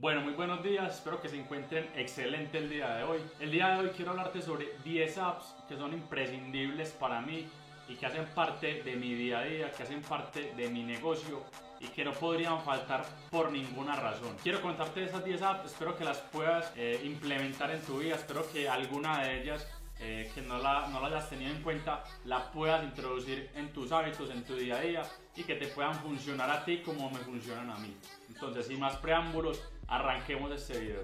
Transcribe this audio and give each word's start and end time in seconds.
Bueno, 0.00 0.20
muy 0.20 0.34
buenos 0.34 0.62
días, 0.62 0.94
espero 0.94 1.20
que 1.20 1.28
se 1.28 1.40
encuentren 1.40 1.90
excelente 1.96 2.58
el 2.58 2.70
día 2.70 2.94
de 2.94 3.02
hoy. 3.02 3.18
El 3.40 3.50
día 3.50 3.70
de 3.70 3.80
hoy 3.80 3.88
quiero 3.96 4.12
hablarte 4.12 4.40
sobre 4.40 4.76
10 4.84 5.18
apps 5.18 5.56
que 5.68 5.76
son 5.76 5.92
imprescindibles 5.92 6.92
para 6.92 7.20
mí 7.20 7.48
y 7.88 7.96
que 7.96 8.06
hacen 8.06 8.24
parte 8.26 8.84
de 8.84 8.94
mi 8.94 9.12
día 9.14 9.40
a 9.40 9.42
día, 9.42 9.72
que 9.72 9.82
hacen 9.82 10.00
parte 10.02 10.52
de 10.56 10.68
mi 10.68 10.84
negocio 10.84 11.42
y 11.80 11.88
que 11.88 12.04
no 12.04 12.12
podrían 12.12 12.60
faltar 12.60 13.04
por 13.28 13.50
ninguna 13.50 13.96
razón. 13.96 14.36
Quiero 14.40 14.62
contarte 14.62 15.02
esas 15.02 15.24
10 15.24 15.42
apps, 15.42 15.72
espero 15.72 15.98
que 15.98 16.04
las 16.04 16.18
puedas 16.18 16.72
eh, 16.76 17.00
implementar 17.02 17.72
en 17.72 17.80
tu 17.82 17.98
vida, 17.98 18.14
espero 18.14 18.48
que 18.52 18.68
alguna 18.68 19.24
de 19.24 19.42
ellas 19.42 19.66
eh, 19.98 20.30
que 20.32 20.42
no 20.42 20.58
la, 20.58 20.86
no 20.86 21.00
la 21.00 21.08
hayas 21.08 21.28
tenido 21.28 21.50
en 21.50 21.60
cuenta, 21.60 22.04
la 22.24 22.52
puedas 22.52 22.84
introducir 22.84 23.50
en 23.56 23.72
tus 23.72 23.90
hábitos, 23.90 24.30
en 24.30 24.44
tu 24.44 24.54
día 24.54 24.76
a 24.76 24.80
día 24.80 25.02
y 25.34 25.42
que 25.42 25.56
te 25.56 25.66
puedan 25.66 25.96
funcionar 25.96 26.48
a 26.48 26.64
ti 26.64 26.82
como 26.82 27.10
me 27.10 27.18
funcionan 27.18 27.68
a 27.68 27.78
mí. 27.78 27.96
Entonces, 28.28 28.68
sin 28.68 28.78
más 28.78 28.94
preámbulos, 28.98 29.60
arranquemos 29.88 30.52
este 30.52 30.78
video. 30.78 31.02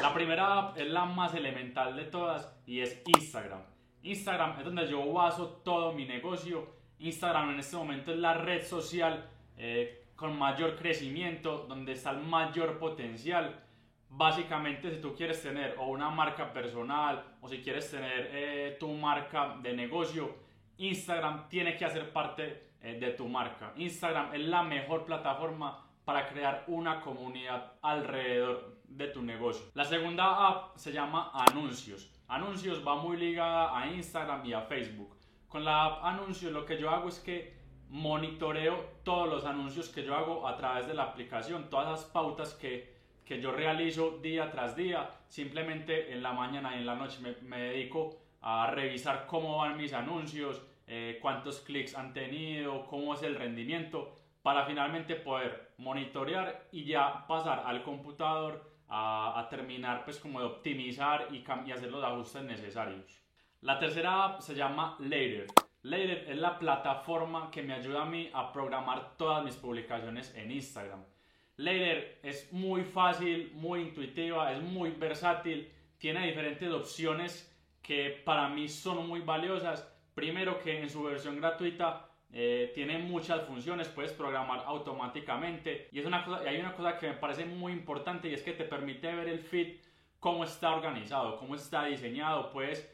La 0.00 0.14
primera 0.14 0.58
app 0.58 0.78
es 0.78 0.86
la 0.86 1.04
más 1.04 1.34
elemental 1.34 1.96
de 1.96 2.04
todas 2.04 2.54
y 2.66 2.80
es 2.80 3.02
Instagram. 3.18 3.62
Instagram 4.02 4.58
es 4.58 4.64
donde 4.64 4.86
yo 4.88 5.12
baso 5.12 5.60
todo 5.64 5.92
mi 5.92 6.06
negocio. 6.06 6.68
Instagram 6.98 7.50
en 7.50 7.60
este 7.60 7.76
momento 7.76 8.12
es 8.12 8.18
la 8.18 8.34
red 8.34 8.64
social 8.64 9.28
eh, 9.56 10.06
con 10.14 10.38
mayor 10.38 10.76
crecimiento, 10.76 11.66
donde 11.66 11.92
está 11.92 12.10
el 12.10 12.20
mayor 12.20 12.78
potencial. 12.78 13.60
Básicamente, 14.16 14.92
si 14.92 15.00
tú 15.00 15.12
quieres 15.12 15.42
tener 15.42 15.74
o 15.76 15.86
una 15.88 16.08
marca 16.08 16.52
personal 16.52 17.36
o 17.40 17.48
si 17.48 17.60
quieres 17.60 17.90
tener 17.90 18.30
eh, 18.30 18.76
tu 18.78 18.88
marca 18.92 19.56
de 19.60 19.72
negocio, 19.72 20.36
Instagram 20.76 21.48
tiene 21.48 21.76
que 21.76 21.84
hacer 21.84 22.12
parte 22.12 22.70
eh, 22.80 22.96
de 23.00 23.10
tu 23.10 23.26
marca. 23.26 23.72
Instagram 23.74 24.32
es 24.32 24.42
la 24.42 24.62
mejor 24.62 25.04
plataforma 25.04 25.84
para 26.04 26.28
crear 26.28 26.62
una 26.68 27.00
comunidad 27.00 27.72
alrededor 27.82 28.78
de 28.84 29.08
tu 29.08 29.20
negocio. 29.20 29.66
La 29.74 29.84
segunda 29.84 30.46
app 30.46 30.76
se 30.76 30.92
llama 30.92 31.32
Anuncios. 31.34 32.08
Anuncios 32.28 32.86
va 32.86 32.94
muy 32.94 33.16
ligada 33.16 33.76
a 33.76 33.90
Instagram 33.90 34.46
y 34.46 34.52
a 34.52 34.60
Facebook. 34.60 35.16
Con 35.48 35.64
la 35.64 35.86
app 35.86 36.04
Anuncios 36.04 36.52
lo 36.52 36.64
que 36.64 36.78
yo 36.78 36.88
hago 36.88 37.08
es 37.08 37.18
que 37.18 37.52
monitoreo 37.88 38.76
todos 39.02 39.28
los 39.28 39.44
anuncios 39.44 39.88
que 39.88 40.04
yo 40.04 40.14
hago 40.14 40.46
a 40.46 40.56
través 40.56 40.86
de 40.86 40.94
la 40.94 41.02
aplicación, 41.02 41.68
todas 41.68 41.90
las 41.90 42.04
pautas 42.04 42.54
que, 42.54 42.93
que 43.24 43.40
yo 43.40 43.52
realizo 43.52 44.18
día 44.22 44.50
tras 44.50 44.76
día. 44.76 45.10
Simplemente 45.28 46.12
en 46.12 46.22
la 46.22 46.32
mañana 46.32 46.74
y 46.74 46.78
en 46.78 46.86
la 46.86 46.94
noche 46.94 47.18
me, 47.20 47.34
me 47.48 47.60
dedico 47.60 48.16
a 48.40 48.70
revisar 48.70 49.26
cómo 49.26 49.58
van 49.58 49.76
mis 49.76 49.92
anuncios, 49.92 50.62
eh, 50.86 51.18
cuántos 51.22 51.60
clics 51.60 51.96
han 51.96 52.12
tenido, 52.12 52.86
cómo 52.86 53.14
es 53.14 53.22
el 53.22 53.36
rendimiento, 53.36 54.14
para 54.42 54.66
finalmente 54.66 55.16
poder 55.16 55.72
monitorear 55.78 56.68
y 56.70 56.84
ya 56.84 57.26
pasar 57.26 57.62
al 57.64 57.82
computador 57.82 58.70
a, 58.88 59.40
a 59.40 59.48
terminar 59.48 60.04
pues 60.04 60.18
como 60.18 60.40
de 60.40 60.46
optimizar 60.46 61.28
y, 61.30 61.42
y 61.66 61.72
hacer 61.72 61.90
los 61.90 62.04
ajustes 62.04 62.42
necesarios. 62.42 63.22
La 63.62 63.78
tercera 63.78 64.24
app 64.24 64.40
se 64.40 64.54
llama 64.54 64.96
Later. 65.00 65.46
Later 65.80 66.26
es 66.28 66.36
la 66.36 66.58
plataforma 66.58 67.50
que 67.50 67.62
me 67.62 67.72
ayuda 67.72 68.02
a 68.02 68.04
mí 68.04 68.30
a 68.34 68.52
programar 68.52 69.16
todas 69.16 69.42
mis 69.42 69.56
publicaciones 69.56 70.34
en 70.34 70.50
Instagram. 70.50 71.02
Later 71.56 72.18
es 72.22 72.52
muy 72.52 72.82
fácil, 72.82 73.52
muy 73.54 73.82
intuitiva, 73.82 74.52
es 74.52 74.62
muy 74.62 74.90
versátil, 74.90 75.70
tiene 75.98 76.26
diferentes 76.26 76.70
opciones 76.72 77.50
que 77.82 78.22
para 78.24 78.48
mí 78.48 78.68
son 78.68 79.06
muy 79.06 79.20
valiosas. 79.20 79.90
Primero 80.14 80.60
que 80.60 80.80
en 80.80 80.90
su 80.90 81.02
versión 81.02 81.40
gratuita 81.40 82.08
eh, 82.32 82.72
tiene 82.74 82.98
muchas 82.98 83.42
funciones, 83.46 83.88
puedes 83.88 84.12
programar 84.12 84.64
automáticamente 84.66 85.88
y, 85.92 86.00
es 86.00 86.06
una 86.06 86.24
cosa, 86.24 86.44
y 86.44 86.48
hay 86.48 86.60
una 86.60 86.74
cosa 86.74 86.98
que 86.98 87.08
me 87.08 87.14
parece 87.14 87.44
muy 87.44 87.72
importante 87.72 88.28
y 88.28 88.34
es 88.34 88.42
que 88.42 88.52
te 88.52 88.64
permite 88.64 89.14
ver 89.14 89.28
el 89.28 89.40
feed, 89.40 89.76
cómo 90.18 90.44
está 90.44 90.74
organizado, 90.74 91.38
cómo 91.38 91.54
está 91.54 91.84
diseñado, 91.84 92.50
puedes 92.50 92.90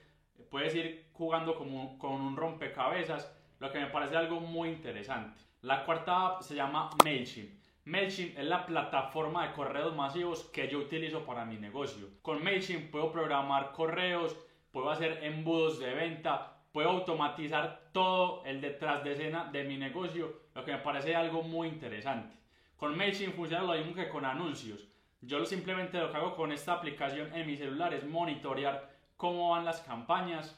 puedes 0.51 0.75
ir 0.75 1.09
jugando 1.13 1.57
como, 1.57 1.99
con 1.99 2.13
un 2.13 2.37
rompecabezas, 2.37 3.35
lo 3.59 3.71
que 3.71 3.79
me 3.79 3.87
parece 3.87 4.17
algo 4.17 4.41
muy 4.41 4.71
interesante. 4.71 5.41
La 5.63 5.85
cuarta 5.85 6.27
app 6.27 6.43
se 6.43 6.55
llama 6.55 6.91
MailChimp. 7.05 7.60
MailChimp 7.91 8.39
es 8.39 8.45
la 8.45 8.67
plataforma 8.67 9.49
de 9.49 9.53
correos 9.53 9.97
masivos 9.97 10.45
que 10.53 10.69
yo 10.69 10.79
utilizo 10.79 11.25
para 11.27 11.45
mi 11.45 11.57
negocio. 11.57 12.07
Con 12.23 12.41
MailChimp 12.45 12.93
puedo 12.93 13.11
programar 13.11 13.73
correos, 13.73 14.37
puedo 14.71 14.91
hacer 14.91 15.25
embudos 15.25 15.81
de 15.81 15.93
venta, 15.93 16.57
puedo 16.71 16.89
automatizar 16.89 17.91
todo 17.93 18.45
el 18.45 18.61
detrás 18.61 19.03
de 19.03 19.15
escena 19.15 19.51
de 19.51 19.65
mi 19.65 19.77
negocio, 19.77 20.43
lo 20.55 20.65
que 20.65 20.71
me 20.71 20.79
parece 20.79 21.17
algo 21.17 21.43
muy 21.43 21.67
interesante. 21.67 22.37
Con 22.77 22.97
MailChimp 22.97 23.35
funciona 23.35 23.65
lo 23.65 23.75
mismo 23.75 23.97
que 23.97 24.09
con 24.09 24.25
anuncios. 24.25 24.87
Yo 25.21 25.45
simplemente 25.45 25.99
lo 25.99 26.13
que 26.13 26.17
hago 26.17 26.37
con 26.37 26.53
esta 26.53 26.75
aplicación 26.75 27.35
en 27.35 27.45
mi 27.45 27.57
celular 27.57 27.93
es 27.93 28.07
monitorear 28.07 28.89
cómo 29.17 29.51
van 29.51 29.65
las 29.65 29.81
campañas 29.81 30.57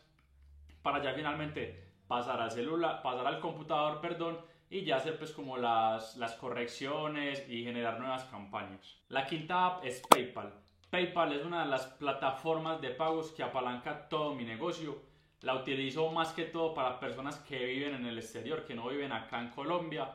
para 0.82 1.02
ya 1.02 1.14
finalmente 1.14 1.82
pasar 2.06 2.42
al 2.42 2.50
celular, 2.50 3.00
pasar 3.00 3.26
al 3.26 3.40
computador, 3.40 4.02
perdón, 4.02 4.38
y 4.72 4.84
ya 4.84 4.96
hacer 4.96 5.18
pues 5.18 5.32
como 5.32 5.58
las, 5.58 6.16
las 6.16 6.32
correcciones 6.36 7.46
y 7.46 7.62
generar 7.62 8.00
nuevas 8.00 8.24
campañas. 8.24 8.96
La 9.10 9.26
quinta 9.26 9.66
app 9.66 9.84
es 9.84 10.00
PayPal. 10.08 10.50
PayPal 10.88 11.34
es 11.34 11.44
una 11.44 11.64
de 11.64 11.70
las 11.70 11.84
plataformas 11.84 12.80
de 12.80 12.88
pagos 12.88 13.32
que 13.32 13.42
apalanca 13.42 14.08
todo 14.08 14.34
mi 14.34 14.44
negocio. 14.44 15.02
La 15.42 15.56
utilizo 15.56 16.10
más 16.10 16.32
que 16.32 16.44
todo 16.44 16.72
para 16.72 16.98
personas 16.98 17.36
que 17.40 17.62
viven 17.66 17.96
en 17.96 18.06
el 18.06 18.16
exterior, 18.16 18.64
que 18.64 18.74
no 18.74 18.88
viven 18.88 19.12
acá 19.12 19.42
en 19.42 19.50
Colombia. 19.50 20.10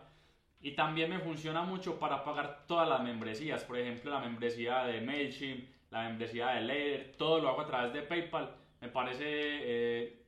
Y 0.59 0.71
también 0.71 1.11
me 1.11 1.19
funciona 1.19 1.61
mucho 1.61 1.99
para 1.99 2.23
pagar 2.23 2.65
todas 2.65 2.89
las 2.89 3.03
membresías, 3.03 3.63
por 3.63 3.77
ejemplo 3.77 4.09
la 4.09 4.19
membresía 4.19 4.85
de 4.85 5.01
MailChimp, 5.01 5.69
la 5.91 6.09
membresía 6.09 6.47
de 6.47 6.61
Layer, 6.61 7.15
todo 7.15 7.39
lo 7.39 7.49
hago 7.49 7.61
a 7.61 7.67
través 7.67 7.93
de 7.93 8.01
PayPal. 8.01 8.55
Me 8.81 8.87
parece 8.87 9.23
eh, 9.27 10.23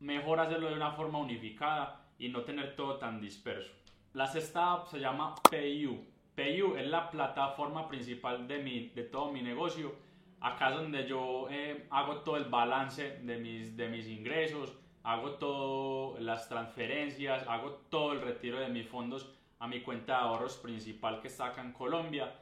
mejor 0.00 0.40
hacerlo 0.40 0.68
de 0.68 0.74
una 0.74 0.90
forma 0.90 1.20
unificada 1.20 2.01
y 2.22 2.28
no 2.28 2.42
tener 2.42 2.76
todo 2.76 2.98
tan 2.98 3.20
disperso. 3.20 3.72
La 4.14 4.28
sexta 4.28 4.72
app 4.72 4.86
se 4.86 5.00
llama 5.00 5.34
PayU. 5.50 6.04
PayU 6.36 6.76
es 6.76 6.86
la 6.86 7.10
plataforma 7.10 7.88
principal 7.88 8.46
de, 8.46 8.58
mi, 8.60 8.88
de 8.90 9.02
todo 9.02 9.32
mi 9.32 9.42
negocio. 9.42 9.92
Acá 10.40 10.70
es 10.70 10.76
donde 10.76 11.06
yo 11.08 11.48
eh, 11.50 11.86
hago 11.90 12.18
todo 12.18 12.36
el 12.36 12.44
balance 12.44 13.18
de 13.22 13.38
mis, 13.38 13.76
de 13.76 13.88
mis 13.88 14.06
ingresos, 14.06 14.72
hago 15.02 15.32
todas 15.32 16.22
las 16.22 16.48
transferencias, 16.48 17.44
hago 17.48 17.72
todo 17.90 18.12
el 18.12 18.20
retiro 18.20 18.60
de 18.60 18.68
mis 18.68 18.86
fondos 18.86 19.28
a 19.58 19.66
mi 19.66 19.80
cuenta 19.80 20.12
de 20.12 20.22
ahorros 20.22 20.56
principal 20.58 21.20
que 21.20 21.28
acá 21.28 21.60
en 21.60 21.72
Colombia. 21.72 22.32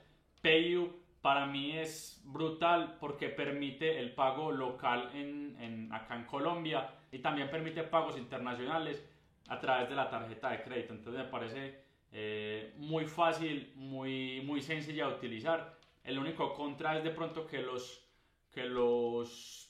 PayU 0.43 0.93
para 1.23 1.47
mí 1.47 1.79
es 1.79 2.21
brutal 2.25 2.97
porque 3.01 3.29
permite 3.29 3.99
el 3.99 4.13
pago 4.13 4.53
local 4.53 5.11
en, 5.15 5.89
acá 5.91 6.17
en 6.17 6.25
Colombia 6.25 6.91
y 7.13 7.19
también 7.21 7.51
permite 7.51 7.83
pagos 7.83 8.19
internacionales 8.19 9.07
a 9.51 9.59
través 9.59 9.89
de 9.89 9.97
la 9.97 10.09
tarjeta 10.09 10.51
de 10.51 10.63
crédito. 10.63 10.95
Entonces 10.95 11.25
me 11.25 11.29
parece 11.29 11.83
eh, 12.13 12.73
muy 12.77 13.05
fácil, 13.07 13.73
muy, 13.75 14.41
muy 14.43 14.63
sencilla 14.63 15.09
de 15.09 15.15
utilizar. 15.15 15.77
El 16.05 16.19
único 16.19 16.55
contra 16.55 16.97
es 16.97 17.05
de 17.05 17.11
pronto 17.11 17.49
que 17.49 17.59
los, 17.59 18.09
que 18.53 18.65
los, 18.65 19.69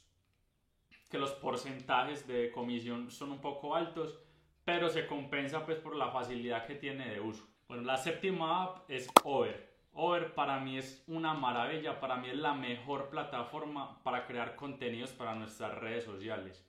que 1.09 1.19
los 1.19 1.33
porcentajes 1.33 2.27
de 2.27 2.51
comisión 2.53 3.11
son 3.11 3.33
un 3.33 3.41
poco 3.41 3.75
altos, 3.75 4.19
pero 4.65 4.91
se 4.91 5.07
compensa 5.07 5.65
pues 5.65 5.79
por 5.79 5.97
la 5.97 6.11
facilidad 6.11 6.67
que 6.67 6.75
tiene 6.75 7.09
de 7.09 7.21
uso. 7.21 7.49
Bueno, 7.67 7.83
la 7.83 7.97
séptima 7.97 8.65
app 8.65 8.91
es 8.91 9.09
Over. 9.25 9.71
Over 9.93 10.35
para 10.35 10.61
mí 10.61 10.77
es 10.77 11.03
una 11.07 11.33
maravilla, 11.33 11.99
para 11.99 12.17
mí 12.17 12.29
es 12.29 12.37
la 12.37 12.53
mejor 12.53 13.09
plataforma 13.09 14.03
para 14.03 14.27
crear 14.27 14.57
contenidos 14.57 15.13
para 15.13 15.35
nuestras 15.35 15.75
redes 15.79 16.05
sociales. 16.05 16.67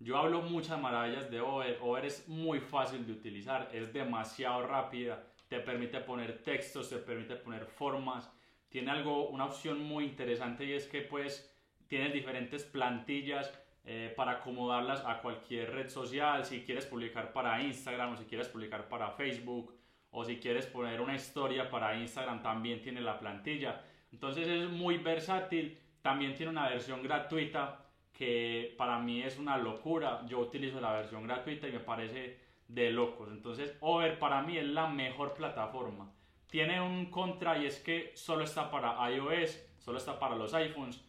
Yo 0.00 0.16
hablo 0.16 0.42
muchas 0.42 0.80
maravillas 0.80 1.28
de 1.28 1.40
Over, 1.40 1.78
Over 1.82 2.04
es 2.04 2.28
muy 2.28 2.60
fácil 2.60 3.04
de 3.04 3.12
utilizar, 3.12 3.68
es 3.72 3.92
demasiado 3.92 4.64
rápida, 4.64 5.24
te 5.48 5.58
permite 5.58 5.98
poner 6.00 6.44
textos, 6.44 6.88
te 6.88 6.98
permite 6.98 7.34
poner 7.34 7.66
formas, 7.66 8.30
tiene 8.68 8.92
algo, 8.92 9.28
una 9.28 9.46
opción 9.46 9.80
muy 9.82 10.04
interesante 10.04 10.64
y 10.64 10.72
es 10.72 10.86
que 10.86 11.00
pues 11.00 11.52
tienes 11.88 12.12
diferentes 12.12 12.62
plantillas 12.62 13.52
eh, 13.84 14.12
para 14.16 14.32
acomodarlas 14.32 15.02
a 15.04 15.20
cualquier 15.20 15.72
red 15.72 15.88
social, 15.88 16.44
si 16.44 16.62
quieres 16.62 16.86
publicar 16.86 17.32
para 17.32 17.60
Instagram 17.60 18.12
o 18.12 18.16
si 18.16 18.24
quieres 18.24 18.46
publicar 18.48 18.88
para 18.88 19.10
Facebook 19.10 19.74
o 20.10 20.24
si 20.24 20.38
quieres 20.38 20.66
poner 20.66 21.00
una 21.00 21.16
historia 21.16 21.68
para 21.70 21.96
Instagram 21.96 22.40
también 22.40 22.80
tiene 22.82 23.00
la 23.00 23.18
plantilla. 23.18 23.82
Entonces 24.12 24.46
es 24.46 24.70
muy 24.70 24.98
versátil, 24.98 25.76
también 26.02 26.36
tiene 26.36 26.52
una 26.52 26.68
versión 26.68 27.02
gratuita 27.02 27.87
que 28.18 28.74
para 28.76 28.98
mí 28.98 29.22
es 29.22 29.38
una 29.38 29.56
locura. 29.56 30.26
Yo 30.26 30.40
utilizo 30.40 30.80
la 30.80 30.92
versión 30.92 31.22
gratuita 31.22 31.68
y 31.68 31.72
me 31.72 31.78
parece 31.78 32.40
de 32.66 32.90
locos. 32.90 33.28
Entonces 33.30 33.76
Over 33.80 34.18
para 34.18 34.42
mí 34.42 34.58
es 34.58 34.66
la 34.66 34.88
mejor 34.88 35.34
plataforma. 35.34 36.10
Tiene 36.50 36.80
un 36.80 37.06
contra 37.12 37.58
y 37.58 37.66
es 37.66 37.78
que 37.78 38.10
solo 38.16 38.42
está 38.42 38.72
para 38.72 39.08
iOS, 39.08 39.64
solo 39.78 39.98
está 39.98 40.18
para 40.18 40.34
los 40.34 40.52
iPhones, 40.52 41.00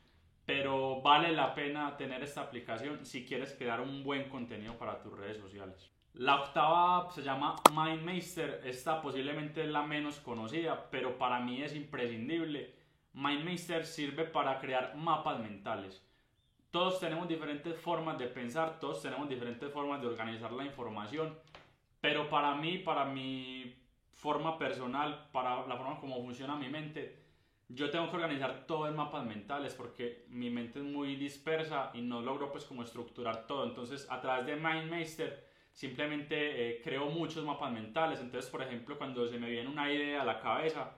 pero 0.46 1.02
vale 1.02 1.32
la 1.32 1.56
pena 1.56 1.98
tener 1.98 2.22
esta 2.22 2.42
aplicación 2.42 3.04
si 3.04 3.26
quieres 3.26 3.56
crear 3.58 3.82
un 3.82 4.04
buen 4.04 4.30
contenido 4.30 4.78
para 4.78 5.02
tus 5.02 5.18
redes 5.18 5.38
sociales. 5.38 5.90
La 6.14 6.42
octava 6.42 7.10
se 7.10 7.24
llama 7.24 7.56
MindMeister, 7.74 8.62
esta 8.66 9.02
posiblemente 9.02 9.64
es 9.64 9.70
la 9.70 9.82
menos 9.82 10.20
conocida, 10.20 10.90
pero 10.92 11.18
para 11.18 11.40
mí 11.40 11.64
es 11.64 11.76
imprescindible. 11.76 12.76
MindMeister 13.14 13.86
sirve 13.86 14.26
para 14.26 14.60
crear 14.60 14.96
mapas 14.96 15.40
mentales. 15.40 16.06
Todos 16.72 17.00
tenemos 17.00 17.28
diferentes 17.28 17.76
formas 17.80 18.18
de 18.20 18.28
pensar, 18.28 18.80
todos 18.80 19.02
tenemos 19.02 19.28
diferentes 19.28 19.72
formas 19.72 20.02
de 20.02 20.08
organizar 20.08 20.52
la 20.52 20.66
información, 20.66 21.36
pero 22.00 22.30
para 22.30 22.54
mí, 22.56 22.78
para 22.78 23.06
mi 23.06 23.76
forma 24.14 24.58
personal, 24.58 25.30
para 25.32 25.66
la 25.66 25.78
forma 25.78 26.00
como 26.00 26.22
funciona 26.22 26.56
mi 26.56 26.70
mente, 26.70 27.18
yo 27.70 27.90
tengo 27.90 28.10
que 28.10 28.16
organizar 28.18 28.66
todo 28.66 28.88
en 28.88 28.96
mapas 28.96 29.26
mentales 29.26 29.74
porque 29.76 30.26
mi 30.30 30.50
mente 30.50 30.80
es 30.80 30.86
muy 30.86 31.16
dispersa 31.16 31.92
y 31.94 32.02
no 32.02 32.22
logro 32.22 32.52
pues 32.52 32.66
como 32.66 32.84
estructurar 32.84 33.46
todo. 33.46 33.64
Entonces 33.64 34.08
a 34.10 34.20
través 34.20 34.48
de 34.48 34.56
MindMeister 34.56 35.48
simplemente 35.72 36.36
eh, 36.70 36.82
creo 36.84 37.06
muchos 37.12 37.46
mapas 37.46 37.72
mentales. 37.72 38.20
Entonces 38.22 38.50
por 38.50 38.64
ejemplo 38.64 38.98
cuando 38.98 39.28
se 39.28 39.38
me 39.38 39.50
viene 39.50 39.70
una 39.70 39.92
idea 39.92 40.24
a 40.24 40.26
la 40.26 40.40
cabeza, 40.40 40.98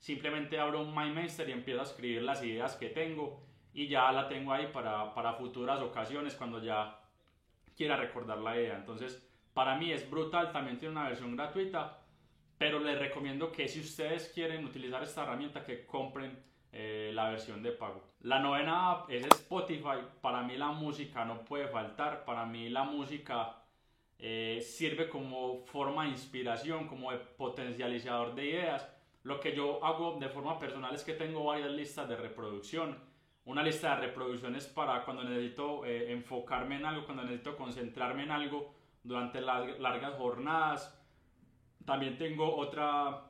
simplemente 0.00 0.58
abro 0.58 0.80
un 0.80 0.92
MindMeister 0.92 1.48
y 1.48 1.52
empiezo 1.52 1.80
a 1.80 1.84
escribir 1.84 2.22
las 2.22 2.42
ideas 2.42 2.74
que 2.74 2.88
tengo 2.88 3.47
y 3.72 3.88
ya 3.88 4.10
la 4.12 4.28
tengo 4.28 4.52
ahí 4.52 4.68
para, 4.72 5.14
para 5.14 5.34
futuras 5.34 5.80
ocasiones 5.80 6.34
cuando 6.34 6.62
ya 6.62 6.98
quiera 7.76 7.96
recordar 7.96 8.38
la 8.38 8.56
idea. 8.56 8.76
Entonces 8.76 9.24
para 9.54 9.76
mí 9.76 9.92
es 9.92 10.08
brutal, 10.08 10.52
también 10.52 10.78
tiene 10.78 10.92
una 10.92 11.08
versión 11.08 11.34
gratuita 11.36 11.98
pero 12.58 12.80
les 12.80 12.98
recomiendo 12.98 13.52
que 13.52 13.68
si 13.68 13.80
ustedes 13.80 14.30
quieren 14.34 14.64
utilizar 14.64 15.02
esta 15.02 15.22
herramienta, 15.22 15.64
que 15.64 15.86
compren 15.86 16.36
eh, 16.72 17.12
la 17.14 17.30
versión 17.30 17.62
de 17.62 17.70
pago. 17.70 18.02
La 18.22 18.40
novena 18.40 18.90
app 18.90 19.10
es 19.10 19.24
Spotify. 19.26 20.00
Para 20.20 20.42
mí 20.42 20.56
la 20.56 20.72
música 20.72 21.24
no 21.24 21.44
puede 21.44 21.68
faltar. 21.68 22.24
Para 22.24 22.44
mí 22.44 22.68
la 22.68 22.82
música 22.82 23.62
eh, 24.18 24.60
sirve 24.60 25.08
como 25.08 25.64
forma 25.66 26.04
de 26.04 26.10
inspiración, 26.10 26.88
como 26.88 27.12
de 27.12 27.18
potencializador 27.18 28.34
de 28.34 28.46
ideas. 28.46 28.88
Lo 29.22 29.38
que 29.38 29.54
yo 29.54 29.84
hago 29.84 30.18
de 30.18 30.28
forma 30.28 30.58
personal 30.58 30.92
es 30.94 31.04
que 31.04 31.14
tengo 31.14 31.44
varias 31.44 31.70
listas 31.70 32.08
de 32.08 32.16
reproducción. 32.16 32.98
Una 33.48 33.62
lista 33.62 33.96
de 33.96 34.08
reproducción 34.08 34.54
es 34.56 34.66
para 34.66 35.02
cuando 35.06 35.24
necesito 35.24 35.86
eh, 35.86 36.12
enfocarme 36.12 36.76
en 36.76 36.84
algo, 36.84 37.06
cuando 37.06 37.22
necesito 37.22 37.56
concentrarme 37.56 38.24
en 38.24 38.30
algo 38.30 38.74
durante 39.02 39.40
las 39.40 39.80
largas 39.80 40.16
jornadas 40.16 40.94
también 41.86 42.18
tengo 42.18 42.54
otra, 42.54 43.22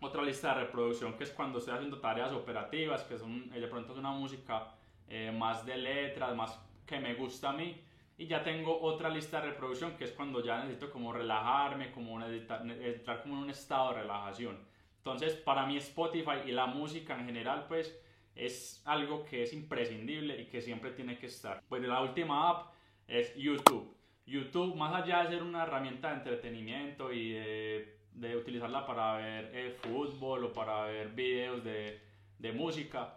otra 0.00 0.22
lista 0.22 0.54
de 0.54 0.64
reproducción 0.64 1.12
que 1.18 1.24
es 1.24 1.30
cuando 1.32 1.58
estoy 1.58 1.74
haciendo 1.74 2.00
tareas 2.00 2.32
operativas, 2.32 3.02
que 3.02 3.18
son, 3.18 3.50
eh, 3.52 3.60
de 3.60 3.68
pronto 3.68 3.92
es 3.92 3.98
una 3.98 4.12
música 4.12 4.68
eh, 5.06 5.30
más 5.30 5.66
de 5.66 5.76
letras, 5.76 6.34
más 6.34 6.58
que 6.86 6.98
me 6.98 7.12
gusta 7.12 7.50
a 7.50 7.52
mí. 7.52 7.78
Y 8.16 8.26
ya 8.26 8.42
tengo 8.42 8.80
otra 8.80 9.10
lista 9.10 9.42
de 9.42 9.50
reproducción 9.50 9.98
que 9.98 10.04
es 10.04 10.12
cuando 10.12 10.42
ya 10.42 10.60
necesito 10.60 10.90
como 10.90 11.12
relajarme, 11.12 11.92
como 11.92 12.18
entrar 12.24 13.20
como 13.20 13.34
en 13.34 13.42
un 13.42 13.50
estado 13.50 13.90
de 13.90 14.00
relajación. 14.00 14.58
Entonces, 14.96 15.34
para 15.34 15.66
mí 15.66 15.76
Spotify 15.76 16.38
y 16.46 16.52
la 16.52 16.64
música 16.64 17.20
en 17.20 17.26
general, 17.26 17.66
pues 17.68 17.94
es 18.34 18.82
algo 18.84 19.24
que 19.24 19.42
es 19.42 19.52
imprescindible 19.52 20.40
y 20.40 20.46
que 20.46 20.60
siempre 20.60 20.90
tiene 20.92 21.18
que 21.18 21.26
estar. 21.26 21.62
Pues 21.68 21.82
la 21.82 22.00
última 22.00 22.50
app 22.50 22.72
es 23.06 23.34
YouTube. 23.36 23.96
YouTube, 24.26 24.76
más 24.76 24.94
allá 24.94 25.24
de 25.24 25.30
ser 25.30 25.42
una 25.42 25.64
herramienta 25.64 26.10
de 26.10 26.14
entretenimiento 26.16 27.12
y 27.12 27.32
de, 27.32 28.36
utilizarla 28.36 28.86
para 28.86 29.16
ver 29.16 29.50
eh, 29.54 29.76
fútbol 29.82 30.44
o 30.44 30.52
para 30.52 30.84
ver 30.84 31.08
videos 31.08 31.64
de, 31.64 32.00
de 32.38 32.52
música, 32.52 33.16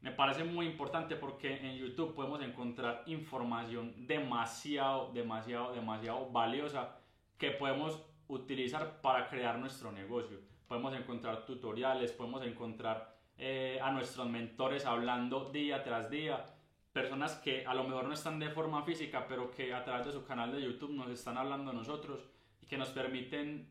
me 0.00 0.12
parece 0.12 0.44
muy 0.44 0.66
importante 0.66 1.14
porque 1.14 1.56
en 1.56 1.76
YouTube 1.76 2.14
podemos 2.14 2.42
encontrar 2.42 3.02
información 3.06 4.06
demasiado, 4.06 5.12
demasiado, 5.12 5.74
demasiado 5.74 6.30
valiosa 6.30 6.96
que 7.36 7.50
podemos 7.50 8.02
utilizar 8.28 9.02
para 9.02 9.28
crear 9.28 9.58
nuestro 9.58 9.92
negocio. 9.92 10.38
Podemos 10.68 10.94
encontrar 10.94 11.44
tutoriales, 11.44 12.12
podemos 12.12 12.46
encontrar 12.46 13.19
eh, 13.42 13.78
a 13.82 13.90
nuestros 13.90 14.28
mentores 14.28 14.84
hablando 14.84 15.46
día 15.46 15.82
tras 15.82 16.10
día 16.10 16.44
personas 16.92 17.36
que 17.36 17.64
a 17.64 17.72
lo 17.72 17.84
mejor 17.84 18.06
no 18.06 18.12
están 18.12 18.38
de 18.38 18.50
forma 18.50 18.82
física, 18.82 19.26
pero 19.26 19.50
que 19.50 19.72
a 19.72 19.82
través 19.82 20.06
de 20.06 20.12
su 20.12 20.24
canal 20.24 20.52
de 20.52 20.62
YouTube 20.62 20.90
nos 20.90 21.08
están 21.10 21.38
hablando 21.38 21.70
a 21.70 21.74
nosotros 21.74 22.20
y 22.60 22.66
que 22.66 22.76
nos 22.76 22.90
permiten 22.90 23.66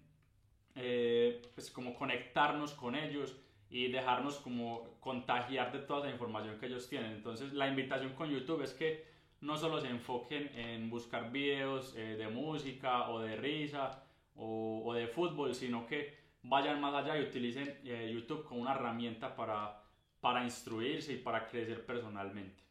eh, 0.74 1.42
pues 1.54 1.70
como 1.70 1.94
conectarnos 1.94 2.74
con 2.74 2.96
ellos 2.96 3.36
y 3.70 3.90
dejarnos 3.90 4.38
como 4.38 4.98
contagiar 5.00 5.72
de 5.72 5.80
toda 5.80 6.08
la 6.08 6.12
información 6.14 6.58
que 6.58 6.66
ellos 6.66 6.90
tienen. 6.90 7.12
Entonces 7.12 7.54
la 7.54 7.68
invitación 7.68 8.14
con 8.14 8.32
YouTube 8.32 8.64
es 8.64 8.74
que 8.74 9.06
no 9.42 9.56
solo 9.56 9.80
se 9.80 9.88
enfoquen 9.88 10.50
en 10.58 10.90
buscar 10.90 11.32
videos 11.32 11.94
eh, 11.96 12.16
de 12.18 12.28
música 12.28 13.10
o 13.10 13.20
de 13.20 13.36
risa 13.36 14.04
o, 14.36 14.82
o, 14.84 14.94
de 14.94 15.08
fútbol, 15.08 15.54
sino 15.54 15.86
que 15.86 16.18
vayan 16.50 16.82
más 16.82 16.94
allá 16.96 17.18
y 17.18 17.22
utilicen 17.22 17.80
eh, 17.86 18.12
YouTube 18.12 18.44
como 18.44 18.62
una 18.62 18.74
herramienta 18.74 19.36
para, 19.36 19.82
para 20.20 20.44
instruirse 20.44 21.14
y 21.14 21.18
para 21.18 21.48
crecer 21.48 21.86
personalmente. 21.86 22.64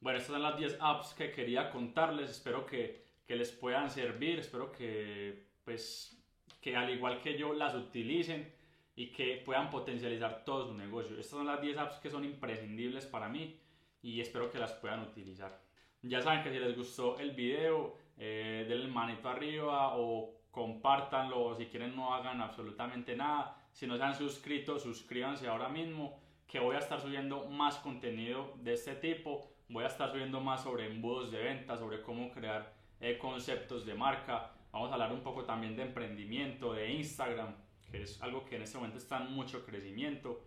Bueno, 0.00 0.18
estas 0.18 0.32
son 0.32 0.42
las 0.42 0.58
10 0.58 0.78
apps 0.80 1.14
que 1.14 1.30
quería 1.30 1.70
contarles. 1.70 2.30
Espero 2.30 2.66
que, 2.66 3.06
que, 3.26 3.36
les 3.36 3.52
puedan 3.52 3.88
servir. 3.88 4.40
Espero 4.40 4.70
que, 4.72 5.46
pues, 5.64 6.20
que 6.60 6.76
al 6.76 6.90
igual 6.90 7.22
que 7.22 7.38
yo 7.38 7.54
las 7.54 7.74
utilicen 7.74 8.52
y 8.96 9.12
que 9.12 9.42
puedan 9.44 9.70
potencializar 9.70 10.44
todo 10.44 10.66
su 10.66 10.74
negocio. 10.74 11.18
Estas 11.18 11.38
son 11.38 11.46
las 11.46 11.62
10 11.62 11.78
apps 11.78 11.96
que 11.96 12.10
son 12.10 12.24
imprescindibles 12.24 13.06
para 13.06 13.28
mí 13.28 13.58
y 14.02 14.20
espero 14.20 14.50
que 14.50 14.58
las 14.58 14.72
puedan 14.72 15.00
utilizar. 15.00 15.62
Ya 16.02 16.20
saben 16.20 16.42
que 16.42 16.50
si 16.50 16.58
les 16.58 16.76
gustó 16.76 17.18
el 17.18 17.30
video, 17.30 17.96
eh, 18.18 18.66
denle 18.68 18.88
manito 18.88 19.28
arriba 19.28 19.96
o 19.96 20.34
compártanlo 20.54 21.56
si 21.56 21.66
quieren 21.66 21.96
no 21.96 22.14
hagan 22.14 22.40
absolutamente 22.40 23.16
nada. 23.16 23.56
Si 23.72 23.86
no 23.86 23.96
se 23.96 24.04
han 24.04 24.14
suscrito, 24.14 24.78
suscríbanse 24.78 25.48
ahora 25.48 25.68
mismo 25.68 26.20
que 26.46 26.60
voy 26.60 26.76
a 26.76 26.78
estar 26.78 27.00
subiendo 27.00 27.46
más 27.46 27.76
contenido 27.76 28.54
de 28.62 28.74
este 28.74 28.94
tipo 28.94 29.50
Voy 29.68 29.84
a 29.84 29.88
estar 29.88 30.12
subiendo 30.12 30.40
más 30.40 30.62
sobre 30.62 30.86
embudos 30.86 31.32
de 31.32 31.42
venta, 31.42 31.76
sobre 31.76 32.02
cómo 32.02 32.30
crear 32.30 32.74
eh, 33.00 33.16
conceptos 33.16 33.86
de 33.86 33.94
marca. 33.94 34.52
Vamos 34.70 34.90
a 34.90 34.94
hablar 34.94 35.12
un 35.12 35.22
poco 35.22 35.44
también 35.44 35.74
de 35.74 35.82
emprendimiento, 35.82 36.74
de 36.74 36.92
Instagram, 36.92 37.54
que 37.90 38.02
es 38.02 38.20
algo 38.22 38.44
que 38.44 38.56
en 38.56 38.62
este 38.62 38.76
momento 38.76 38.98
está 38.98 39.22
en 39.22 39.32
mucho 39.32 39.64
crecimiento. 39.64 40.44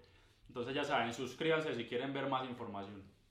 Entonces 0.48 0.76
ya 0.76 0.84
saben, 0.84 1.14
suscríbanse 1.14 1.76
si 1.76 1.86
quieren 1.86 2.14
ver 2.14 2.30
más 2.30 2.48
información. 2.48 3.04